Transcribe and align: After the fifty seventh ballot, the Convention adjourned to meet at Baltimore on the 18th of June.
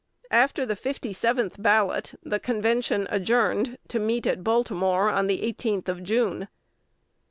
After 0.31 0.65
the 0.65 0.75
fifty 0.75 1.13
seventh 1.13 1.61
ballot, 1.61 2.15
the 2.23 2.39
Convention 2.39 3.05
adjourned 3.11 3.77
to 3.89 3.99
meet 3.99 4.25
at 4.25 4.43
Baltimore 4.43 5.11
on 5.11 5.27
the 5.27 5.41
18th 5.43 5.87
of 5.89 6.01
June. 6.01 6.47